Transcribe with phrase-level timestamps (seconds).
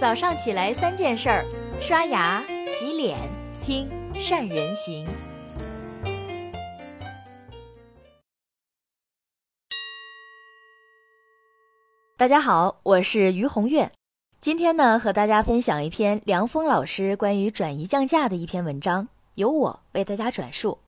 [0.00, 1.44] 早上起来三件事儿：
[1.78, 3.18] 刷牙、洗脸、
[3.60, 5.06] 听善人行。
[12.16, 13.92] 大家好，我是于红月。
[14.40, 20.78] 今天呢，和大家分享一篇梁峰老师关于转移降价的一篇文章，由我为大家转述。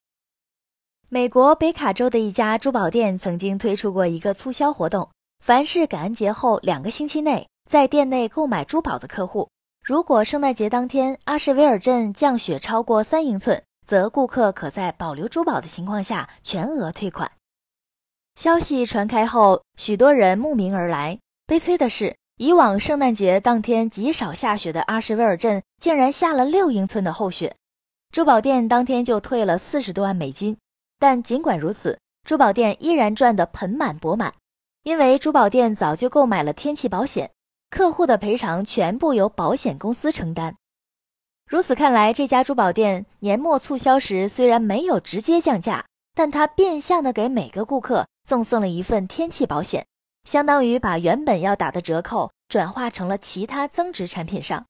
[1.11, 5.07] 美国北卡州的一家珠宝店曾经推出过一个促销活动，
[5.45, 9.49] 凡是感恩节后两个星期内在店内购买珠宝的客户，
[9.83, 17.31] 如果圣诞节当天阿什维尔镇降雪超过三英寸，则顾客可在保留珠宝的情况下全额退款。
[18.35, 21.19] 消息传开后，许多人慕名而来。
[21.47, 27.55] 悲催的是，以往圣诞节当天极少下雪的阿什维尔镇，竟然下了六英寸的厚雪。
[28.11, 30.57] 珠宝店当天就退了四十多万美金。
[30.99, 34.33] 但尽管如此，珠宝店依然赚得盆满钵满，
[34.83, 37.31] 因为珠宝店早就购买了天气保险，
[37.73, 40.55] 客户的赔偿全部由保险公司承担。
[41.49, 49.87] 如此看来，这家珠宝店年末促销时虽然没有直接降价，但它变相的给每个顾客赠送了一份天气保险，
[50.25, 54.67] 相当于把原本要打的折扣转化成了其他增值产品上。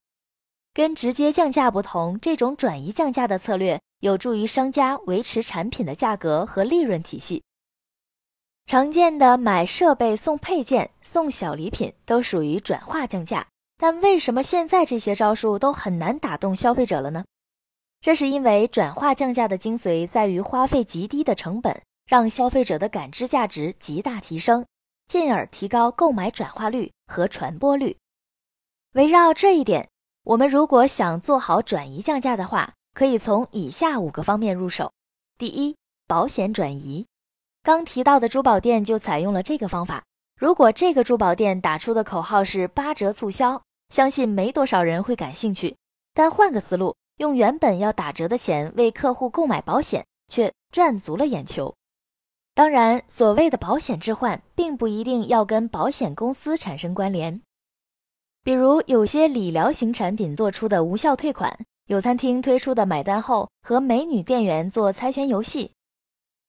[0.73, 3.81] 跟直接降价不同，这种转移降价的策略。
[3.99, 7.43] 有助于商家维持产品的价格和利润体系。
[8.65, 13.45] 常见的买设备送配件、送小礼品都属于转化降价，
[13.77, 17.25] 但为什么现在这些招数都很难打动消费者了呢？
[18.01, 24.65] 这是因为转化降价的精髓在于花费极低的成本，让消费者的感知价值极大提升，
[25.07, 27.95] 进而提高购买转化率和传播率。
[28.93, 29.89] 围绕这一点，
[30.23, 34.91] 我们如果想做好转移降价的话，可以从以下五个方面入手。
[35.37, 35.75] 第一，
[36.07, 37.05] 保险转移。
[37.63, 40.03] 刚提到的珠宝店就采用了这个方法。
[40.37, 45.73] 如果这个珠宝店打出的口号是八折促销，相信没多少人会感兴趣。
[46.13, 51.73] 但换个思路，用原本要打折的钱为客户购买保险，却赚足了眼球。
[52.53, 57.41] 当然，所谓的保险置换，并不一定要跟保险公司产生关联。
[58.43, 61.57] 比如，有些理疗型产品做出的无效退款。
[61.87, 65.71] 有餐厅推出的买单后和美女店员做猜拳游戏，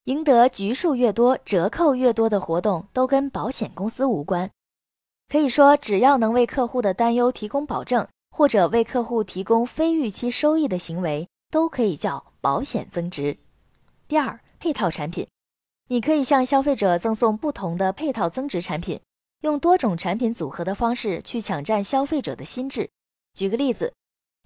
[0.04, 4.50] 赢得局数越多、折扣越多的活动，都跟保险公司无关。
[5.28, 13.38] 可以说，只要能为客户的担忧提供保证，或者为客户提供非预期收益的行为，都可以叫保险增值。
[14.06, 15.26] 第二，配套产品，
[15.88, 19.00] 你可以向消费者赠送不同的配套增值产品，
[19.40, 22.90] 用多种产品组合的方式去抢占消费者的心智。
[23.32, 23.94] 举个例子。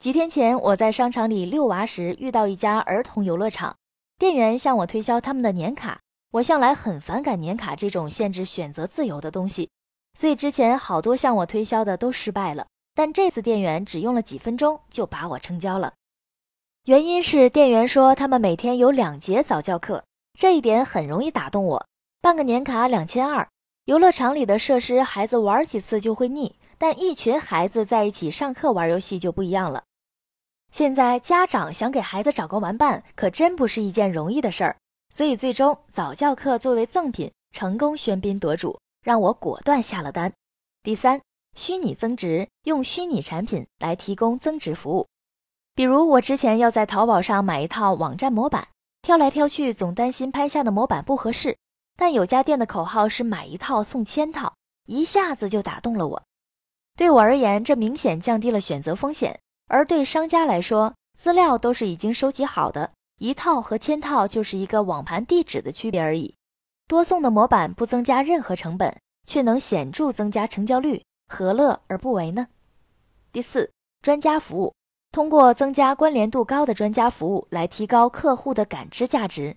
[0.00, 3.74] 几天前，我在商场里遛娃时遇到一家儿童游乐场，
[4.18, 6.00] 店员向我推销他们的年卡。
[6.32, 9.70] 我向来很反感年卡这种限制选择自由的东西，
[10.18, 12.66] 所以之前好多向我推销的都失败了。
[12.94, 15.94] 但这次店员只用了几分钟就把我成交了，
[16.84, 20.04] 原因是店员说他们每天有两节早教课，
[20.38, 21.86] 这一点很容易打动我。
[22.20, 23.48] 办个年卡两千二，
[23.84, 29.84] 游乐场里的设施孩子玩几次就会腻，但一群孩子在一起上课玩游戏就不一样了。
[30.78, 34.76] 现在家长想给孩子找个玩伴，可真不是一件容易的事儿。
[35.12, 40.32] 所以最终早教课作为赠品成功喧宾夺主，让我果断下了单。
[40.84, 41.20] 第三，
[41.56, 45.04] 虚拟增值，用虚拟产品来提供增值服务。
[45.74, 48.68] 比如我之前要在淘宝上买一套网站模板，
[49.02, 51.58] 挑来挑去总担心拍下的模板不合适，
[51.96, 54.54] 但有家店的口号是买一套送千套，
[54.86, 56.22] 一下子就打动了我。
[56.94, 59.40] 对我而言，这明显降低了选择风险。
[59.68, 66.34] 而对商家来说，资料都是已经收集好的，一套和千套就是一个网盘地址的区别而已。
[66.88, 68.96] 多送的模板不增加任何成本，
[69.26, 72.48] 却能显著增加成交率，何乐而不为呢？
[73.30, 73.70] 第四，
[74.00, 74.72] 专家服务，
[75.12, 79.54] 通过增加关联度高的专家服务来提高客户的感知价值。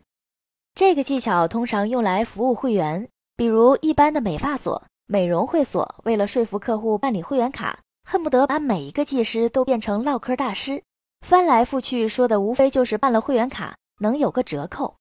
[0.75, 3.07] 这个技巧通常用来服务会员，
[3.38, 7.79] 比如一般的美发所、美容会所，为了说服客户办理会员卡。
[8.03, 10.83] 恨不得把每一个技师都变成唠嗑大师，
[11.25, 14.95] 翻来覆去说的无非就是办了会员卡能有个折扣。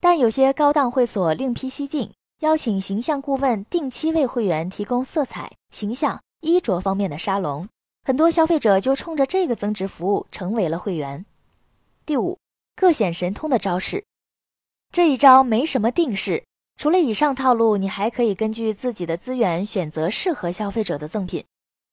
[0.00, 7.68] 但有些高档会所另辟蹊径，邀请形象顾问定期为会员提供色彩、形象、衣着方面的沙龙，
[8.04, 11.26] 很多消费者就冲着这个增值服务成为了会员。
[12.06, 12.38] 第五，
[12.74, 14.04] 各显神通的招式，
[14.90, 16.44] 这一招没什么定式，
[16.78, 21.44] 除了以上套路，你还可以根据自己的资源选择适合消费者的赠品。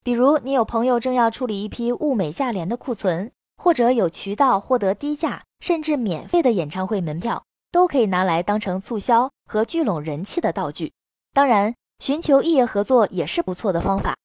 [0.04, 10.94] 比如，你有朋友正要处理一批物美价廉的库存，或者有渠道获得低价甚至免费的演唱会门票，都可以拿来当成促销和聚拢人气的道具。
[11.34, 14.16] 当然，寻求异业合作也是不错的方法。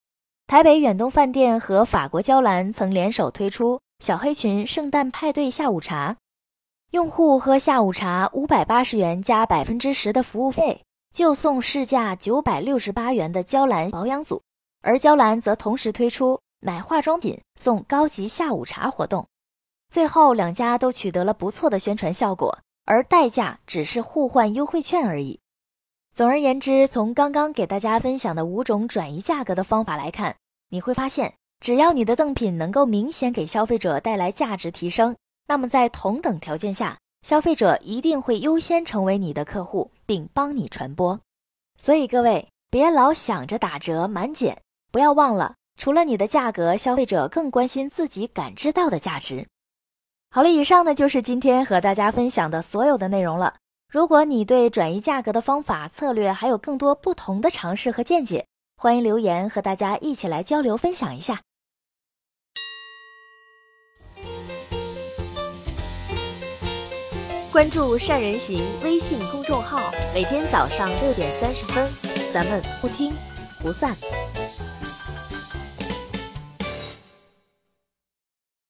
[0.47, 6.17] 台北远东饭店和法国娇兰曾联手推出小黑裙圣诞派对下午茶，
[6.91, 10.83] 用户喝下午茶五百八十元加百分之十的服务费，
[11.15, 14.43] 就送市价九百六十八元的娇兰保养组，
[14.83, 19.27] 而娇兰则同时推出买化妆品送高级下午茶活动。
[19.89, 25.39] 最后两家都取得了不错的宣传效果，而代价只是互换优惠券而已。
[26.15, 30.37] 总而言之，从刚刚给大家分享的五种转移价格的方法来看，
[30.69, 41.19] 你会发现，只要你的赠品能够明显给消费者带来价值提升，那么在同等条件下，消费者一定会优先成为你的客户，并帮你传播。
[41.79, 49.47] 所以各位，别老想着打折满减，不要忘了，除了你的价格，消费者更关心自己感知到的价值。
[50.31, 53.55] 好了，以上呢就是今天和大家分享的所有的内容了。
[53.91, 58.47] 如果你对转移价格的方法、策略还有更多不同的尝试和见解，
[58.77, 61.41] 欢迎留言和大家一起来交流分享一下。
[67.51, 71.91] 关注善人行微信公众号，每天早上六点三十分，
[72.31, 73.13] 咱们不听
[73.63, 73.97] 不散。